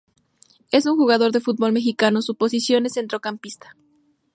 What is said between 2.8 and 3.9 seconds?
es Centrocampista.